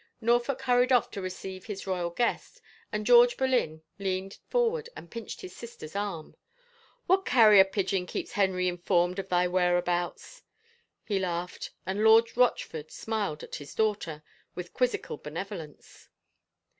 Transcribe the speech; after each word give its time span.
Norfolk 0.19 0.63
hurried 0.63 0.91
off 0.91 1.11
to 1.11 1.21
receive 1.21 1.65
his 1.65 1.85
royal 1.85 2.09
guest 2.09 2.59
and 2.91 3.05
George 3.05 3.37
Boleyn 3.37 3.83
leaned 3.99 4.39
forward 4.49 4.89
and 4.95 5.11
pinched 5.11 5.41
his 5.41 5.55
sister's 5.55 5.95
arm." 5.95 6.35
What 7.05 7.23
carrier 7.23 7.63
pigeon 7.65 8.07
keeps 8.07 8.31
Henry 8.31 8.67
informed 8.67 9.19
of 9.19 9.29
thy 9.29 9.47
whereabouts?" 9.47 10.41
he 11.05 11.19
laughed, 11.19 11.69
and 11.85 12.03
Lord 12.03 12.35
Rochford 12.35 12.89
smiled 12.89 13.43
at 13.43 13.57
his 13.57 13.75
daughter 13.75 14.23
with 14.55 14.73
quizzical 14.73 15.17
benevolence. 15.17 16.09